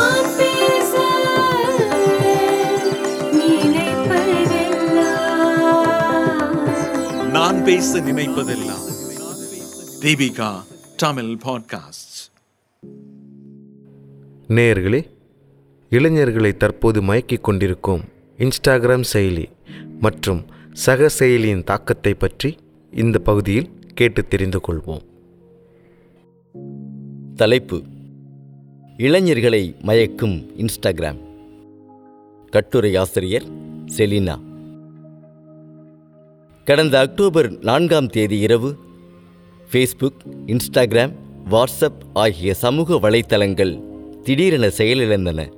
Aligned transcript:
நான் 0.00 0.36
பேச 0.36 0.96
நினைப்பதெல்லாம். 3.32 4.50
நான் 7.30 7.64
பேச 7.64 8.00
நினைப்பதெல்லாம் 8.00 8.88
தீபிகா 10.00 10.62
தமிழ் 10.96 11.24
பாட்காஸ்ட் 11.24 12.30
நேயர்களே 14.48 15.04
இளைஞர்களை 15.90 16.56
தற்போது 16.56 17.02
மயக்கிக் 17.02 17.40
கொண்டிருக்கும் 17.40 18.02
இன்ஸ்டாகிராம் 18.38 19.04
செயலி 19.12 19.48
மற்றும் 20.00 20.46
சக 20.72 21.10
செயலியின் 21.18 21.64
தாக்கத்தை 21.64 22.14
பற்றி 22.14 22.58
இந்த 22.92 23.18
பகுதியில் 23.18 23.70
கேட்டு 23.94 24.26
தெரிந்து 24.26 24.60
கொள்வோம். 24.68 25.02
தலைப்பு 27.36 27.82
இளைஞர்களை 29.00 29.74
மயக்கும் 29.82 30.50
இன்ஸ்டாகிராம். 30.56 31.18
கட்டுரை 32.50 32.96
ஆசிரியர் 32.96 33.42
செலினா. 33.96 34.40
கடந்த 36.64 36.98
அக்டோபர் 36.98 37.58
நான்காம் 37.58 38.06
தேதி 38.06 38.38
இரவு 38.38 38.76
ஃபேஸ்புக் 39.72 40.20
இன்ஸ்டாகிராம் 40.46 41.12
வாட்ஸ்அப் 41.50 42.02
ஆகிய 42.12 42.54
சமூக 42.54 43.10
வலைத்தளங்கள் 43.10 43.82
திடீரென 44.22 44.66
செயலிழந்தன. 44.66 45.52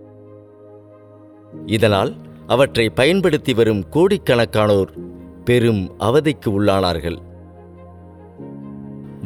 இதனால் 1.67 2.15
அவற்றை 2.47 2.91
பயன்படுத்தி 2.91 3.55
வரும் 3.55 3.85
கோடிக்கணக்கானோர் 3.91 4.99
பெரும் 5.45 5.95
அவதிக்கு 5.99 6.63
உள்ளானார்கள். 6.63 7.19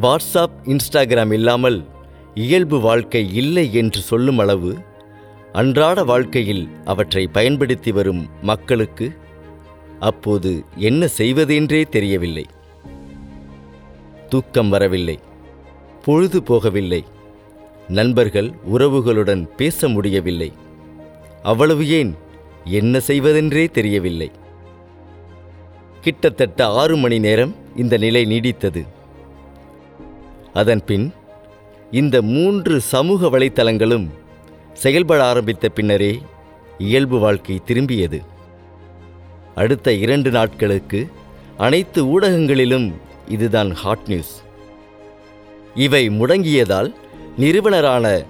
வாட்ஸ்அப் 0.00 0.56
இன்ஸ்டாகிராம் 0.64 1.32
இல்லாமல் 1.32 1.84
இயல்பு 2.36 2.80
வாழ்க்கை 2.80 3.34
இல்லை 3.34 3.74
என்று 3.74 4.00
சொல்லும் 4.00 4.38
அளவு 4.38 4.78
அன்றாட 5.52 6.04
வாழ்க்கையில் 6.04 6.68
அவற்றை 6.84 7.26
பயன்படுத்தி 7.26 7.92
வரும் 7.92 8.28
மக்களுக்கு 8.42 9.12
அப்போது 10.00 10.64
என்ன 10.76 11.08
செய்வதென்றே 11.08 11.82
தெரியவில்லை. 11.82 12.46
தூக்கம் 14.28 14.68
வரவில்லை 14.68 15.18
பொழுது 16.04 16.40
போகவில்லை 16.40 17.04
நண்பர்கள் 17.88 18.50
உறவுகளுடன் 18.74 19.48
பேச 19.54 19.88
முடியவில்லை. 19.88 20.52
அவ்வளவு 21.42 21.88
ஏன்? 21.88 22.14
என்ன 22.64 23.00
செய்வதென்றே 23.00 23.66
தெரியவில்லை. 23.66 24.30
கிட்டத்தட்ட 26.00 26.66
ஆறு 26.66 26.96
மணி 26.96 27.18
நேரம் 27.18 27.54
இந்த 27.76 27.96
நிலை 27.96 28.24
நீடித்தது. 28.24 28.86
அதன்பின் 30.52 31.12
இந்த 31.90 32.22
மூன்று 32.22 32.80
சமூக 32.80 33.38
வலைத்தளங்களும் 33.38 34.08
செயல்பட 34.72 35.24
ஆரம்பித்த 35.24 35.68
பின்னரே 35.68 36.18
இயல்பு 36.78 37.18
வாழ்க்கை 37.18 37.60
திரும்பியது. 37.66 38.22
அடுத்த 39.54 39.92
இரண்டு 39.92 40.30
நாட்களுக்கு 40.30 41.10
அனைத்து 41.56 42.04
ஊடகங்களிலும் 42.04 42.92
இதுதான் 43.28 43.72
ஹாட் 43.72 44.06
நியூஸ். 44.06 44.42
இவை 45.74 46.08
முடங்கியதால் 46.08 46.94
நிறுவனரான 47.36 48.24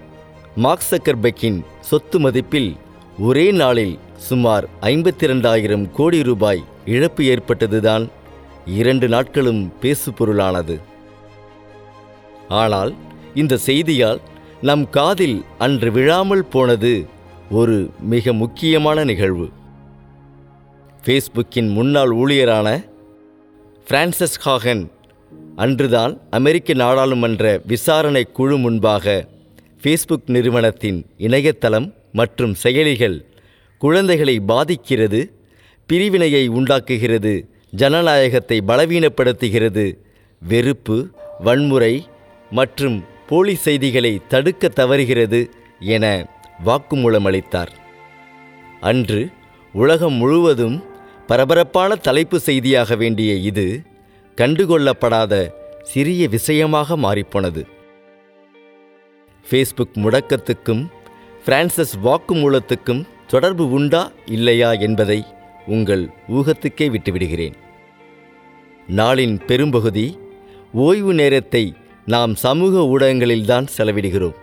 மார்க் 0.57 0.87
சக்கர்பெக்கின் 0.91 1.65
சொத்து 1.81 2.21
மதிப்பில் 2.21 2.77
ஒரே 3.19 3.51
நாளில் 3.51 3.99
சுமார் 4.17 4.69
ஐம்பத்தி 4.81 5.23
இரண்டாயிரம் 5.23 5.93
கோடி 5.93 6.23
ரூபாய் 6.23 6.65
இழப்பு 6.85 7.25
ஏற்பட்டதுதான் 7.25 8.09
இரண்டு 8.67 9.09
நாட்களும் 9.09 9.73
பேசுபொருளானது. 9.83 10.81
ஆனால் 12.49 12.95
இந்த 13.37 13.59
செய்தியால் 13.67 14.21
நம் 14.61 14.85
காதில் 14.91 15.39
அன்று 15.59 15.91
விழாமல் 15.91 16.45
போனது 16.45 16.93
ஒரு 17.51 17.77
மிக 18.01 18.33
முக்கியமான 18.33 19.05
நிகழ்வு. 19.05 19.47
ஃபேஸ்புக்கின் 21.05 21.71
முன்னாள் 21.71 22.11
ஊழியரான 22.11 22.69
பிரான்சஸ் 23.87 24.39
ஹாகன் 24.41 24.85
அன்றுதான் 25.57 26.21
அமெரிக்க 26.31 26.75
நாடாளுமன்ற 26.75 27.45
விசாரணை 27.67 28.23
குழு 28.33 28.57
முன்பாக 28.57 29.27
ஃபேஸ்புக் 29.83 30.31
நிறுவனத்தின் 30.31 30.99
இணையதளம் 31.17 31.89
மற்றும் 32.13 32.55
செயலிகள் 32.55 33.19
குழந்தைகளை 33.81 34.37
பாதிக்கிறது 34.49 35.21
பிரிவினையை 35.89 36.49
உண்டாக்குகிறது 36.49 37.35
ஜனநாயகத்தை 37.75 38.59
பலவீனப்படுத்துகிறது 38.69 39.85
வெறுப்பு 40.43 40.97
வன்முறை 41.41 41.95
மற்றும் 42.51 42.97
போலி 43.29 43.55
செய்திகளை 43.55 44.21
தடுக்க 44.29 44.69
தவறுகிறது 44.69 45.41
என 45.79 46.05
வாக்குமூலம் 46.65 47.27
அளித்தார் 47.27 47.73
அன்று 48.81 49.31
உலகம் 49.75 50.13
முழுவதும் 50.13 50.77
பரபரப்பான 51.27 51.97
தலைப்பு 51.97 52.39
செய்தியாக 52.41 52.97
வேண்டிய 52.97 53.35
இது 53.35 53.83
கண்டுகொள்ளப்படாத 54.37 55.35
சிறிய 55.83 56.29
விஷயமாக 56.29 56.97
மாறிப்போனது. 56.97 57.63
ஃபேஸ்புக் 59.47 59.97
முடக்கத்துக்கும் 59.97 60.83
பிரான்சஸ் 61.47 61.95
வாக்குமூலத்துக்கும் 62.05 63.03
தொடர்பு 63.27 63.71
உண்டா 63.71 64.03
இல்லையா 64.27 64.73
என்பதை 64.73 65.25
உங்கள் 65.67 66.05
ஊகத்துக்கே 66.29 66.87
விட்டுவிடுகிறேன். 66.95 67.57
நாளின் 68.89 69.37
பெரும்பகுதி 69.47 70.19
ஓய்வு 70.73 71.15
நேரத்தை 71.15 71.65
நாம் 72.07 72.35
சமூக 72.35 72.83
ஊடகங்களில்தான் 72.83 73.67
செலவிடுகிறோம். 73.79 74.35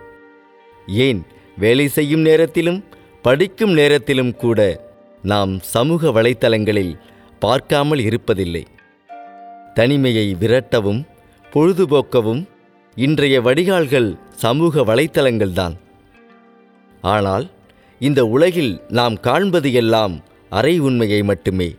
ஏன் 0.88 1.25
வேலை 1.57 1.88
செய்யும் 1.88 2.22
நேரத்திலும் 2.22 2.84
படிக்கும் 3.22 3.74
நேரத்திலும் 3.74 4.35
கூட 4.35 4.59
நாம் 5.22 5.59
சமூக 5.59 6.09
வலைத்தளங்களில் 6.09 7.00
பார்க்காமல் 7.40 8.00
இருப்பதில்லை. 8.00 8.63
தனிமையை 9.73 10.35
விரட்டவும் 10.40 11.03
பொழுதுபோக்கவும் 11.53 12.47
இன்றைய 12.96 13.41
வடிகால்கள் 13.41 14.18
சமூக 14.35 14.81
வலைத்தளங்கள்தான். 14.81 15.75
ஆனால் 17.02 17.50
இந்த 18.00 18.25
உலகில் 18.25 18.81
நாம் 18.90 19.19
காண்பது 19.19 19.73
எல்லாம் 19.73 20.22
அரை 20.50 20.79
உண்மையை 20.79 21.23
மட்டுமே. 21.23 21.75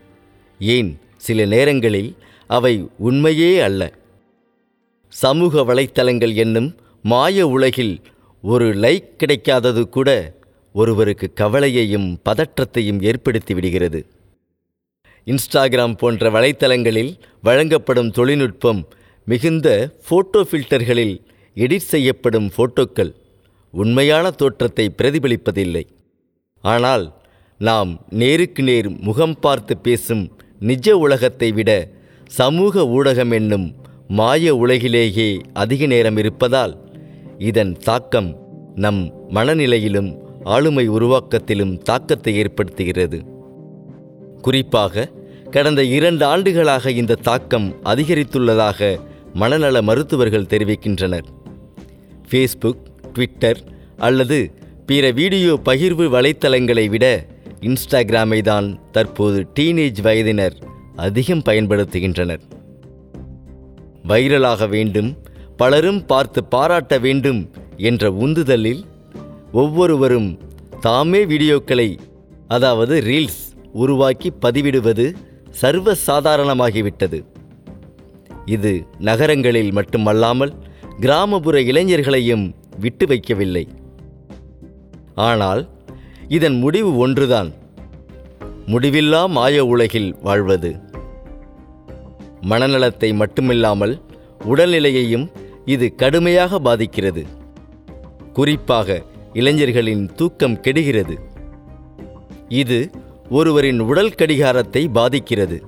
ஏன் 0.59 0.99
சில 1.17 1.45
நேரங்களில் 1.45 2.17
அவை 2.47 2.89
உண்மையே 2.99 3.61
அல்ல. 3.61 3.93
சமூக 5.23 5.63
வலைத்தளங்கள் 5.69 6.35
என்னும் 6.45 6.69
மாய 7.05 7.47
உலகில் 7.57 7.95
ஒரு 8.45 8.67
லைக் 8.85 9.11
கிடைக்காதது 9.21 9.83
கூட 9.97 10.11
ஒருவருக்கு 10.75 11.27
கவலையையும் 11.41 12.09
பதற்றத்தையும் 12.29 13.01
ஏற்படுத்தி 13.11 13.53
விடுகிறது. 13.55 14.01
இன்ஸ்டாகிராம் 15.27 15.95
போன்ற 16.01 16.31
வலைத்தளங்களில் 16.37 17.13
வழங்கப்படும் 17.49 18.11
தொழில்நுட்பம் 18.11 18.81
மிகுந்த 19.27 19.69
ஃபோட்டோ 20.07 20.41
ஃபில்டர்களில் 20.49 21.15
எடிட் 21.57 21.91
செய்யப்படும் 21.93 22.49
ஃபோட்டோக்கள் 22.55 23.13
உண்மையான 23.75 24.25
தோற்றத்தை 24.41 24.87
பிரதிபலிப்பதில்லை. 24.99 25.85
ஆனால் 26.65 27.05
நாம் 27.61 27.91
நேருக்கு 28.21 28.63
நேர் 28.69 28.89
முகம் 29.07 29.39
பார்த்து 29.45 29.75
பேசும் 29.87 30.25
நிஜ 30.71 30.97
உலகத்தை 31.05 31.49
விட 31.59 31.71
சமூக 32.41 32.85
ஊடகம் 32.97 33.33
என்னும் 33.39 33.67
மாய 34.17 34.51
உலகிலேயே 34.63 35.29
அதிக 35.63 35.87
நேரம் 35.87 36.17
இருப்பதால் 36.17 36.75
இதன் 37.49 37.73
தாக்கம் 37.89 38.29
நம் 38.75 39.01
மனநிலையிலும் 39.29 40.11
ஆளுமை 40.55 40.85
உருவாக்கத்திலும் 40.91 41.73
தாக்கத்தை 41.83 42.33
ஏற்படுத்துகிறது. 42.43 43.19
குறிப்பாக 44.43 45.09
கடந்த 45.51 45.85
இரண்டு 45.97 46.25
ஆண்டுகளாக 46.25 46.91
இந்த 47.01 47.19
தாக்கம் 47.29 47.69
அதிகரித்துள்ளதாக 47.85 48.99
மனநல 49.35 49.83
மருத்துவர்கள் 49.83 50.51
தெரிவிக்கின்றனர். 50.53 51.29
ஃபேஸ்புக் 52.31 52.85
ட்விட்டர் 53.13 53.61
அல்லது 53.97 54.39
பிற 54.87 55.11
வீடியோ 55.11 55.55
பகிர்வு 55.65 56.07
வலைத்தளங்களை 56.17 56.89
விட 56.89 57.07
இன்ஸ்டாகிராமை 57.61 58.43
தான் 58.43 58.69
தற்போது 58.93 59.41
டீனேஜ் 59.61 60.03
வயதினர் 60.03 60.59
அதிகம் 60.97 61.47
பயன்படுத்துகின்றனர். 61.49 62.45
வைரலாக 64.09 64.69
வேண்டும் 64.69 65.19
பலரும் 65.57 66.07
பார்த்து 66.07 66.45
பாராட்ட 66.45 66.99
வேண்டும் 66.99 67.51
என்ற 67.77 68.11
உந்துதலில் 68.11 68.85
ஒவ்வொருவரும் 69.53 70.39
தாமே 70.81 71.25
வீடியோக்களை 71.25 71.99
அதாவது 72.49 73.01
ரீல்ஸ் 73.01 73.43
உருவாக்கி 73.73 74.33
பதிவிடுவது 74.43 75.15
சர்வ 75.51 75.95
சாதாரணமாகிவிட்டது 76.07 77.25
இது 78.47 78.87
நகரங்களில் 78.99 79.73
மட்டுமல்லாமல் 79.73 80.53
கிராமப்புற 81.01 81.61
இளைஞர்களையும் 81.61 82.55
விட்டு 82.81 83.07
வைக்கவில்லை. 83.07 83.69
ஆனால் 85.15 85.69
இதன் 86.29 86.57
முடிவு 86.57 86.97
ஒன்றுதான். 86.97 87.53
முடிவில்லா 88.67 89.29
மாய 89.29 89.65
உலகில் 89.65 90.17
வாழ்வது. 90.23 90.84
மனநலத்தை 92.45 93.11
மட்டுமில்லாமல் 93.13 94.01
உடல்நிலையையும் 94.45 95.27
இது 95.65 95.95
கடுமையாக 95.95 96.59
பாதிக்கிறது. 96.59 97.27
குறிப்பாக 98.33 99.03
இளைஞர்களின் 99.33 100.11
தூக்கம் 100.17 100.61
கெடுகிறது. 100.61 101.19
இது 102.49 102.91
ஒருவரின் 103.31 103.81
உடல் 103.81 104.11
கடிகாரத்தை 104.11 104.89
பாதிக்கிறது. 104.89 105.63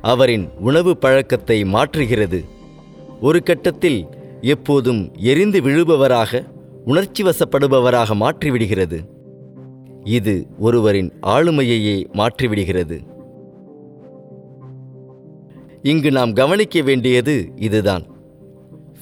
அவரின் 0.00 0.48
உணவு 0.60 0.96
பழக்கத்தை 0.96 1.64
மாற்றுகிறது. 1.64 2.44
ஒரு 3.20 3.42
கட்டத்தில் 3.42 4.06
எப்போதும் 4.40 5.14
எரிந்து 5.14 5.60
விழுபவராக 5.60 6.46
உணர்ச்சி 6.84 7.22
வசப்படுபவராக 7.22 8.14
மாற்றிவிடுகிறது. 8.14 8.98
இது 10.04 10.46
ஒருவரின் 10.58 11.12
ஆளுமையையே 11.22 11.96
மாற்றிவிடுகிறது. 12.12 13.09
இங்கு 15.82 16.10
நாம் 16.10 16.32
கவனிக்க 16.32 16.82
வேண்டியது 16.82 17.52
இதுதான். 17.56 18.04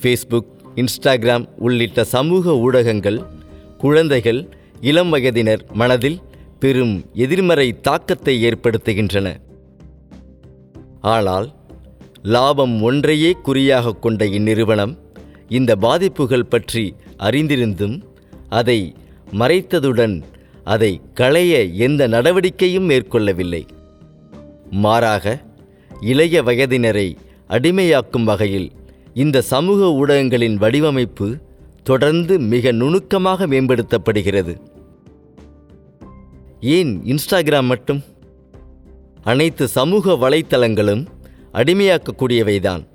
ஃபேஸ்புக் 0.00 0.50
இன்ஸ்டாகிராம் 0.74 1.48
உள்ளிட்ட 1.58 2.04
சமூக 2.04 2.56
ஊடகங்கள் 2.56 3.26
குழந்தைகள் 3.78 4.48
இளம் 4.80 5.08
வயதினர் 5.08 5.64
மனதில் 5.72 6.18
பெரும் 6.58 7.04
எதிர்மறை 7.14 7.80
தாக்கத்தை 7.80 8.44
ஏற்படுத்துகின்றன. 8.44 9.36
ஆனால் 11.00 11.54
லாபம் 12.22 12.82
ஒன்றையே 12.82 13.32
குறியாக 13.32 13.92
கொண்ட 13.92 14.24
இந்நிறுவனம் 14.26 14.98
இந்த 15.48 15.76
பாதிப்புகள் 15.76 16.46
பற்றி 16.46 16.94
அறிந்திருந்தும் 17.18 18.02
அதை 18.48 18.94
மறைத்ததுடன் 19.32 20.22
அதை 20.64 21.00
களைய 21.14 21.64
எந்த 21.64 22.08
நடவடிக்கையும் 22.08 22.90
மேற்கொள்ளவில்லை. 22.90 23.66
மாறாக 24.70 25.46
இளைய 26.00 26.42
வயதினரை 26.42 27.16
அடிமையாக்கும் 27.48 28.24
வகையில் 28.24 28.72
இந்த 29.14 29.40
சமூக 29.40 29.92
ஊடகங்களின் 29.92 30.54
வடிவமைப்பு 30.54 31.36
தொடர்ந்து 31.82 32.38
மிக 32.38 32.72
நுணுக்கமாக 32.72 33.46
மேம்படுத்தப்படுகிறது. 33.46 34.60
ஏன் 36.60 37.02
இன்ஸ்டாகிராம் 37.04 37.64
மட்டும்? 37.64 38.04
அனைத்து 39.22 39.68
சமூக 39.68 40.12
வலைத்தளங்களும் 40.12 41.06
அடிமையாக்கக்கூடியவைதான். 41.52 42.86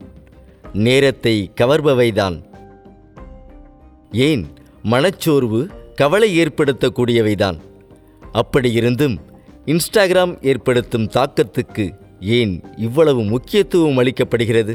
நேரத்தை 0.74 1.52
கவர்பவைதான். 1.62 2.44
ஏன் 4.12 4.48
மனச்சோர்வு 4.82 5.70
கவலை 5.96 6.40
ஏற்படுத்தக்கூடியவைதான். 6.40 7.60
அப்படியிருந்தும் 8.34 9.18
இன்ஸ்டாகிராம் 9.66 10.46
ஏற்படுத்தும் 10.46 11.10
தாக்கத்துக்கு 11.10 12.02
ஏன் 12.24 12.62
இவ்வளவு 12.78 13.24
முக்கியத்துவம் 13.24 13.98
அளிக்கப்படுகிறது? 13.98 14.74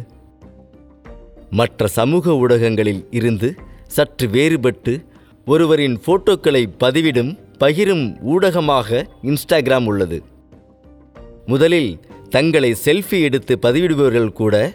மற்ற 1.51 1.87
சமூக 1.87 2.35
ஊடகங்களில் 2.37 3.07
இருந்து 3.11 3.55
சற்று 3.87 4.27
வேறுபட்டு 4.27 5.05
ஒருவரின் 5.47 6.01
போட்டோக்களை 6.07 6.69
பதிவிடும் 6.81 7.39
பகிரும் 7.61 8.05
ஊடகமாக 8.23 9.07
இன்ஸ்டாகிராம் 9.23 9.85
உள்ளது. 9.85 10.23
முதலில் 11.47 12.01
தங்களை 12.31 12.77
செல்ஃபி 12.85 13.21
எடுத்து 13.21 13.59
பதிவிடுபவர்கள் 13.63 14.33
கூட 14.33 14.75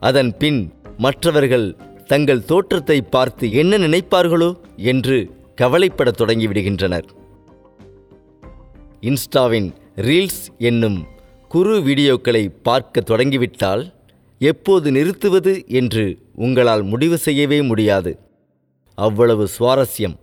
அதன் 0.00 0.36
பின் 0.36 0.72
மற்றவர்கள் 0.98 1.76
தங்கள் 2.06 2.44
தோற்றத்தை 2.44 3.02
பார்த்து 3.02 3.52
என்ன 3.52 3.78
நினைப்பார்களோ 3.78 4.56
என்று 4.76 5.30
கவலைப்படத் 5.56 6.18
தொடங்கிவிடுகின்றனர் 6.18 7.04
இன்ஸ்டாவின் 9.00 9.70
ரீல்ஸ் 9.96 10.44
என்னும் 10.58 11.06
குறு 11.52 11.72
வீடியோக்களை 11.86 12.42
பார்க்க 12.66 13.00
தொடங்கிவிட்டால் 13.00 13.82
எப்போது 14.50 14.92
நிறுத்துவது 14.96 15.52
என்று 15.80 16.04
உங்களால் 16.44 16.82
முடிவு 16.82 17.16
செய்யவே 17.24 17.58
முடியாது. 17.70 18.12
அவ்வளவு 18.94 19.44
சுவாரஸ்யம். 19.56 20.14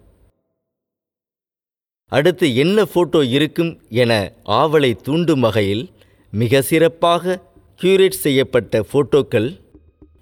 அடுத்து 2.12 2.48
என்ன 2.56 2.88
ஃபோட்டோ 2.92 3.22
இருக்கும் 3.36 3.72
என 4.02 4.12
ஆவலை 4.60 4.92
தூண்டும் 5.08 5.40
வகையில் 5.40 5.84
மிக 6.32 6.62
சிறப்பாக 6.72 7.40
கியூரேட் 7.82 8.22
செய்யப்பட்ட 8.26 8.84
ஃபோட்டோக்கள் 8.90 9.50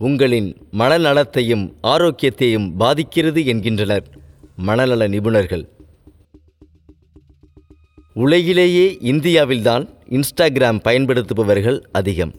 உங்களின் 0.09 0.51
மனநலத்தையும் 0.81 1.65
ஆரோக்கியத்தையும் 1.94 2.68
பாதிக்கிறது 2.83 3.44
என்கின்றனர் 3.54 4.06
மனநல 4.69 5.07
நிபுணர்கள். 5.15 5.65
உலகிலேயே 8.24 8.98
இந்தியாவில்தான் 9.02 9.90
இன்ஸ்டாகிராம் 10.10 10.80
பயன்படுத்துபவர்கள் 10.84 11.81
அதிகம். 11.92 12.34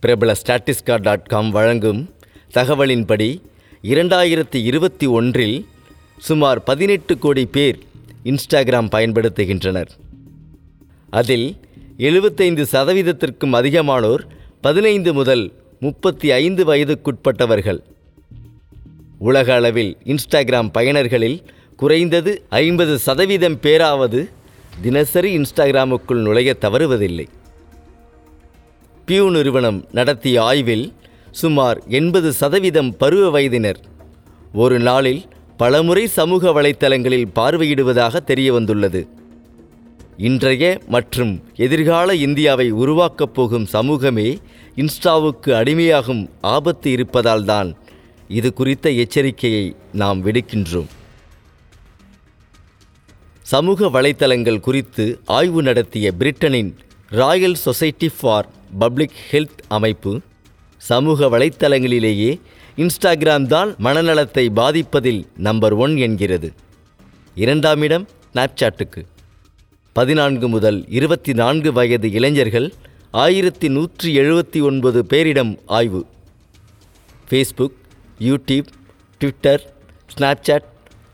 பிரபல 0.00 0.34
ஸ்டாட்டிஸ்கா 0.42 1.00
டாட் 1.00 1.24
காம் 1.24 1.50
வழங்கும் 1.50 2.14
தகவலின்படி 2.54 3.42
இரண்டாயிரத்தி 3.82 4.54
இருபத்தி 4.54 5.06
ஒன்றில் 5.06 5.66
சுமார் 6.18 6.62
பதினெட்டு 6.62 7.18
கோடி 7.18 7.46
பேர் 7.46 7.78
இன்ஸ்டாகிராம் 8.24 8.88
பயன்படுத்துகின்றனர். 8.90 9.88
அதில் 11.10 11.56
எழுபத்தைந்து 11.96 12.66
சதவீதத்திற்கும் 12.72 13.54
அதிகமானோர் 13.54 14.24
பதினைந்து 14.60 15.12
முதல் 15.12 15.52
முப்பத்தி 15.80 16.30
ஐந்து 16.30 16.64
வயதுக்குட்பட்டவர்கள். 16.64 17.78
உலக 19.18 19.54
அளவில் 19.54 19.96
இன்ஸ்டாகிராம் 20.04 20.70
பயனர்களில் 20.72 21.42
குறைந்தது 21.76 22.44
ஐம்பது 22.48 22.98
சதவீதம் 22.98 23.60
பேராவது 23.60 24.28
தினசரி 24.82 25.38
இன்ஸ்டாகிராமுக்குள் 25.38 26.22
நுழைய 26.22 26.56
தவறுவதில்லை. 26.60 27.28
பியூ 29.06 29.30
நிறுவனம் 29.30 29.84
நடத்திய 29.92 30.42
ஆய்வில் 30.42 30.92
சுமார் 31.30 31.82
எண்பது 31.88 32.32
சதவீதம் 32.32 32.96
பருவ 32.96 33.30
வயதினர் 33.30 33.80
ஒரு 34.52 34.80
நாளில் 34.80 35.24
பலமுறை 35.56 36.06
சமூக 36.06 36.62
வலைத்தளங்களில் 36.62 37.26
பார்வையிடுவதாக 37.34 38.16
தெரிய 38.16 38.52
வந்துள்ளது 38.52 39.08
இன்றைய 40.16 40.80
மற்றும் 40.88 41.42
எதிர்கால 41.56 42.14
இந்தியாவை 42.14 42.70
உருவாக்கப் 42.70 43.34
போகும் 43.34 43.66
சமூகமே 43.66 44.38
இன்ஸ்டாவுக்கு 44.76 45.50
அடிமையாகும் 45.50 46.28
ஆபத்து 46.40 46.90
இருப்பதால்தான் 46.90 47.74
இது 48.28 48.52
குறித்த 48.52 48.90
எச்சரிக்கையை 48.90 49.76
நாம் 49.92 50.26
விடுக்கின்றோம். 50.26 50.90
சமூக 53.52 53.88
வலைத்தளங்கள் 53.94 54.64
குறித்து 54.66 55.04
ஆய்வு 55.38 55.62
நடத்திய 55.62 56.12
பிரிட்டனின் 56.18 56.70
Royal 57.10 57.58
Society 57.64 58.08
for 58.18 58.46
Public 58.78 59.18
Health 59.30 59.60
அமைப்பு 59.68 60.12
சமூக 60.80 61.28
வலைத்தளங்களிலேயே 61.34 62.30
இன்ஸ்டாகிராம் 62.76 63.46
தான் 63.46 63.70
மனநலத்தை 63.86 64.44
பாதிப்பதில் 64.60 65.20
நம்பர் 65.48 65.74
ஒன் 65.84 65.96
என்கிறது. 65.96 66.48
இரண்டாம் 67.34 67.82
இடம் 67.82 68.06
ஸ்னாப்சாட்டுக்கு 68.32 69.02
பதினான்கு 69.92 70.48
முதல் 70.48 70.78
இருபத்தி 70.88 71.32
நான்கு 71.32 71.72
வயது 71.72 72.08
இளைஞர்கள் 72.10 72.68
ஆயிரத்தி 73.24 73.68
நூற்றி 73.68 74.10
எழுபத்தி 74.18 74.62
ஒன்பது 74.62 75.00
பேரிடம் 75.10 75.52
ஆய்வு. 75.78 76.02
Facebook 77.28 77.78
YouTube 78.28 78.70
Twitter 79.20 79.64
Snapchat 80.14 80.68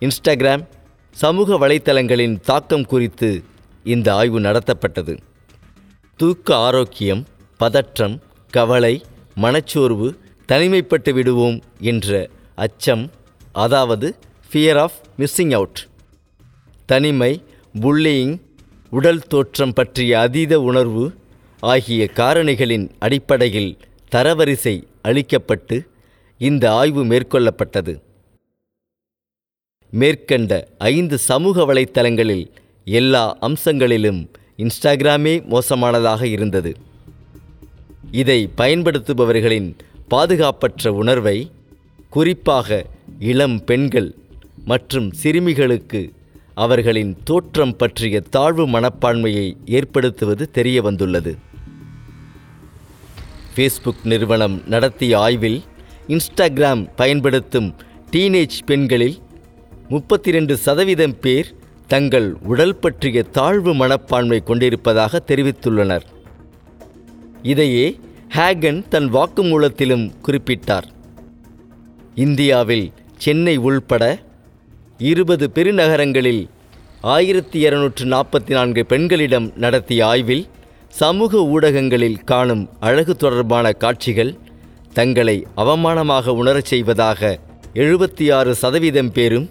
Instagram 0.07 0.65
சமூக 1.23 1.57
வலைத்தளங்களின் 1.63 2.35
தாக்கம் 2.41 2.85
குறித்து 2.85 3.29
இந்த 3.85 4.15
ஆய்வு 4.15 4.39
நடத்தப்பட்டது. 4.41 5.15
தூக்க 6.17 6.57
ஆரோக்கியம் 6.57 7.23
பதற்றம் 7.57 8.23
கவலை 8.51 8.93
மனச்சோர்வு 9.35 10.09
தனிமைப்பட்டு 10.53 11.11
விடுவோம் 11.11 11.59
என்ற 11.81 12.29
அச்சம் 12.55 13.05
அதாவது 13.65 14.09
ஃபியர் 14.51 14.81
ஆஃப் 14.85 14.99
மிஸ்ஸிங் 15.19 15.55
அவுட் 15.59 15.81
தனிமை 16.87 17.33
புல்லியிங் 17.81 18.35
உடல் 18.91 19.25
தோற்றம் 19.33 19.73
பற்றிய 19.73 20.21
அதீத 20.21 20.61
உணர்வு 20.61 21.05
ஆகிய 21.61 22.11
காரணிகளின் 22.15 22.87
அடிப்படையில் 22.99 23.73
தரவரிசை 24.15 24.77
அளிக்கப்பட்டு 25.03 25.79
இந்த 26.41 26.65
ஆய்வு 26.73 27.05
மேற்கொள்ளப்பட்டது. 27.05 27.95
மேற்கண்ட 29.91 30.69
ஐந்து 30.79 31.19
சமூக 31.19 31.65
வலைத்தளங்களில் 31.65 32.47
எல்லா 32.85 33.39
அம்சங்களிலும் 33.41 34.21
இன்ஸ்டாகிராமே 34.59 35.35
மோசமானதாக 35.45 36.23
இருந்தது. 36.23 36.77
இதை 38.11 38.49
பயன்படுத்துபவர்களின் 38.57 39.77
பாதுகாப்பற்ற 40.11 40.89
உணர்வை 40.89 41.51
குறிப்பாக 42.09 42.87
இளம் 43.19 43.65
பெண்கள் 43.65 44.15
மற்றும் 44.65 45.13
சிறுமிகளுக்கு 45.13 46.13
அவர்களின் 46.55 47.17
தோற்றம் 47.25 47.77
பற்றிய 47.77 48.21
தாழ்வு 48.21 48.69
மனப்பான்மையை 48.69 49.57
ஏற்படுத்துவது 49.67 50.51
தெரிய 50.51 50.83
வந்துள்ளது 50.83 51.39
ஃபேஸ்புக் 53.55 54.03
நிறுவனம் 54.03 54.63
நடத்திய 54.67 55.19
ஆய்வில் 55.19 55.63
இன்ஸ்டாகிராம் 56.09 56.89
பயன்படுத்தும் 56.97 57.75
டீனேஜ் 58.11 58.59
பெண்களில் 58.67 59.19
முப்பத்தி 59.93 60.31
ரெண்டு 60.31 60.55
சதவீதம் 60.57 61.15
பேர் 61.21 61.49
தங்கள் 61.87 62.27
உடல் 62.43 62.77
பற்றிய 62.77 63.23
தாழ்வு 63.37 63.73
மனப்பான்மை 63.75 64.39
கொண்டிருப்பதாக 64.49 65.21
தெரிவித்துள்ளனர். 65.31 66.05
இதையே 67.43 67.87
ஹேகன் 68.37 68.81
தன் 68.89 69.09
வாக்குமூலத்திலும் 69.17 70.07
குறிப்பிட்டார். 70.27 70.89
இந்தியாவில் 72.27 72.87
சென்னை 73.17 73.57
உள்பட 73.69 74.03
இருபது 75.11 75.47
பெருநகரங்களில் 75.57 76.43
ஆயிரத்தி 77.17 77.59
இருநூற்று 77.59 78.05
நாற்பத்தி 78.07 78.53
நான்கு 78.55 78.83
பெண்களிடம் 78.87 79.53
நடத்திய 79.57 80.07
ஆய்வில் 80.07 80.49
சமூக 80.89 81.43
ஊடகங்களில் 81.55 82.19
காணும் 82.25 82.65
அழகு 82.81 83.15
தொடர்பான 83.17 83.73
காட்சிகள் 83.73 84.33
தங்களை 84.93 85.47
அவமானமாக 85.57 86.35
உணரச் 86.35 86.71
செய்வதாக 86.73 87.39
எழுபத்தி 87.75 88.27
ஆறு 88.33 88.53
சதவீதம் 88.55 89.13
பேரும் 89.13 89.49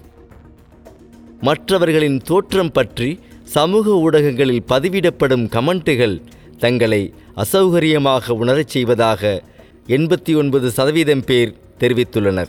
மற்றவர்களின் 1.40 2.18
தோற்றம் 2.18 2.72
பற்றி 2.72 3.20
சமூக 3.44 3.90
ஊடகங்களில் 3.90 4.62
பதிவிடப்படும் 4.68 5.44
கமெண்ட்டுகள் 5.48 6.22
தங்களை 6.58 7.14
அசௌகரியமாக 7.36 8.30
உணரச் 8.30 8.68
செய்வதாக 8.68 9.42
எண்பத்தி 9.86 10.36
ஒன்பது 10.36 10.70
சதவீதம் 10.70 11.24
பேர் 11.24 11.56
தெரிவித்துள்ளனர். 11.78 12.48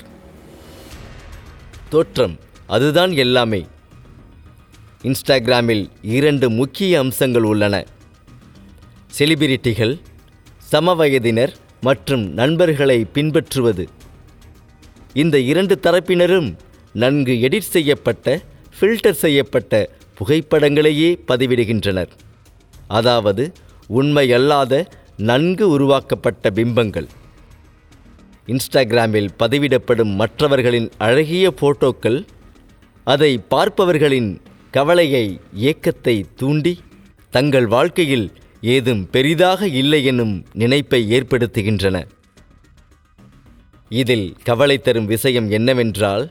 தோற்றம் 1.90 2.40
அதுதான் 2.68 3.12
எல்லாமே. 3.12 3.68
இன்ஸ்டாகிராமில் 5.02 5.88
இரண்டு 6.02 6.50
முக்கிய 6.50 7.00
அம்சங்கள் 7.00 7.44
உள்ளன. 7.44 7.86
செலிபிரிட்டிகள் 9.20 10.00
சமவயதினர் 10.72 11.54
மற்றும் 11.82 12.34
நண்பர்களை 12.34 13.06
பின்பற்றுவது. 13.06 13.88
இந்த 15.14 15.40
இரண்டு 15.40 15.80
தரப்பினரும் 15.84 16.56
நன்கு 16.94 17.34
எடிட் 17.34 17.72
செய்யப்பட்ட 17.76 18.42
ஃபில்டர் 18.82 19.20
செய்யப்பட்ட 19.24 19.90
புகைப்படங்களையே 20.20 21.10
பதிவிடுகின்றனர். 21.28 22.12
அதாவது 22.88 23.54
உண்மையல்லாத 23.90 24.84
நன்கு 25.18 25.70
உருவாக்கப்பட்ட 25.70 26.50
பிம்பங்கள். 26.50 27.08
இன்ஸ்டாகிராமில் 28.48 29.30
பதிவிடப்படும் 29.40 30.14
மற்றவர்களின் 30.16 30.90
அழகிய 30.98 31.54
போட்டோக்கள் 31.62 32.26
அதை 33.04 33.40
பார்ப்பவர்களின் 33.50 34.32
கவலையை 34.72 35.40
ஏக்கத்தை 35.56 36.26
தூண்டி 36.36 36.80
தங்கள் 37.30 37.68
வாழ்க்கையில் 37.68 38.28
ஏதும் 38.62 39.10
பெரிதாக 39.10 39.68
இல்லை 39.68 40.04
எனும் 40.04 40.46
நினைப்பை 40.54 41.02
ஏற்படுத்துகின்றன. 41.12 42.06
இதில் 43.90 44.36
கவலை 44.44 44.78
தரும் 44.78 45.06
விஷயம் 45.06 45.50
என்னவென்றால் 45.50 46.26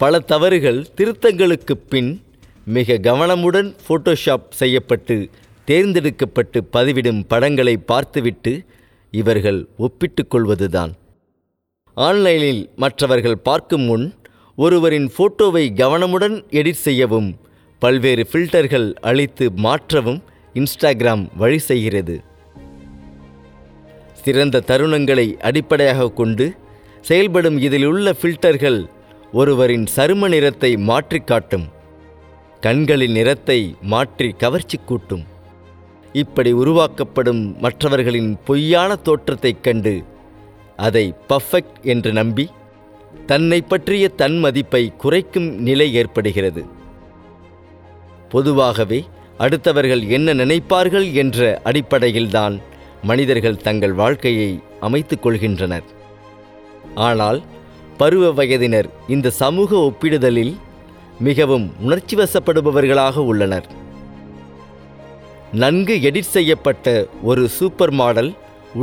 பல 0.00 0.18
தவறுகள் 0.18 0.86
திருத்தங்களுக்குப் 0.96 1.86
பின் 1.88 2.22
மிக 2.64 2.92
கவனமுடன் 2.92 3.74
ஃபோட்டோஷாப் 3.88 4.50
செய்யப்பட்டு 4.50 5.28
தேர்ந்தெடுக்கப்பட்டு 5.64 6.64
பதிவிடும் 6.72 7.24
படங்களை 7.28 7.76
பார்த்துவிட்டு 7.76 8.64
இவர்கள் 9.10 9.66
ஒப்பிட்டு 9.76 10.26
கொள்வதுதான். 10.26 10.92
ஆன்லைனில் 11.94 12.70
மற்றவர்கள் 12.76 13.38
பார்க்கும் 13.38 13.80
முன் 13.80 14.14
ஒருவரின் 14.56 15.10
ஃபோட்டோவை 15.18 15.64
கவனமுடன் 15.74 16.44
எடிட் 16.50 16.84
செய்யவும் 16.86 17.36
பல்வேறு 17.78 18.26
ஃபில்டர்கள் 18.32 18.94
அளித்து 18.94 19.52
மாற்றவும் 19.52 20.22
இன்ஸ்டாகிராம் 20.54 21.28
வழி 21.36 21.58
செய்கிறது. 21.58 22.20
சிறந்த 24.14 24.62
தருணங்களை 24.66 25.36
அடிப்படையாக 25.40 26.10
கொண்டு 26.10 26.54
செயல்படும் 27.00 27.58
இதில் 27.58 27.84
உள்ள 27.84 28.14
ஃபில்டர்கள் 28.22 28.86
ஒருவரின் 29.32 29.86
சரும 29.96 30.28
நிறத்தை 30.28 30.76
மாற்றிக் 30.76 31.26
காட்டும். 31.26 31.68
கண்களின் 32.60 33.12
நிறத்தை 33.12 33.76
மாற்றி 33.82 34.28
கவர்ச்சி 34.28 34.78
கூட்டும். 34.78 35.24
இப்படி 36.12 36.52
உருவாக்கப்படும் 36.52 37.60
மற்றவர்களின் 37.60 38.38
பொய்யான 38.44 38.96
தோற்றத்தைக் 38.96 39.64
கண்டு 39.64 40.04
அதை 40.76 41.14
பர்ஃபெக்ட் 41.28 41.82
என்று 41.82 42.12
நம்பி 42.12 42.50
தன்னை 43.26 43.60
பற்றிய 43.60 44.08
தன் 44.08 44.38
மதிப்பை 44.38 44.92
குறைக்கும் 44.96 45.62
நிலை 45.62 45.94
ஏற்படுகிறது. 45.94 46.64
பொதுவாகவே 48.28 49.04
அடுத்தவர்கள் 49.38 50.08
என்ன 50.08 50.34
நினைப்பார்கள் 50.34 51.12
என்ற 51.12 51.60
அடிப்படையில்தான் 51.64 52.60
மனிதர்கள் 53.02 53.56
தங்கள் 53.56 53.92
வாழ்க்கையை 53.92 54.60
அமைத்துக் 54.80 55.26
கொள்கின்றனர். 55.26 55.84
ஆனால் 56.94 57.42
பருவ 58.00 58.26
வயதினர் 58.38 58.88
இந்த 59.14 59.30
சமூக 59.42 59.70
ஒப்பிடுதலில் 59.76 60.52
மிகவும் 61.26 61.66
உணர்ச்சிவசப்படுபவர்களாக 61.84 63.16
உள்ளனர். 63.30 63.66
நன்கு 65.62 65.94
எடிட் 66.08 66.34
செய்யப்பட்ட 66.36 66.86
ஒரு 67.22 67.42
சூப்பர் 67.48 67.92
மாடல் 68.00 68.30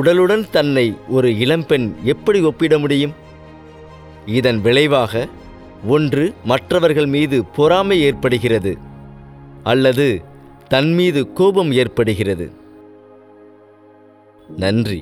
உடலுடன் 0.01 0.43
தன்னை 0.51 0.85
ஒரு 1.07 1.29
இளம்பெண் 1.43 1.87
எப்படி 2.13 2.39
ஒப்பிட 2.49 2.77
முடியும்? 2.83 3.13
இதன் 4.25 4.61
விளைவாக 4.61 5.27
ஒன்று 5.95 6.25
மற்றவர்கள் 6.43 7.09
மீது 7.15 7.37
பொறாமை 7.57 7.97
ஏற்படுகிறது 8.01 8.73
அல்லது 9.63 10.07
தன் 10.73 10.91
மீது 10.99 11.21
கோபம் 11.33 11.71
ஏற்படுகிறது. 11.81 12.47
நன்றி. 14.65 15.01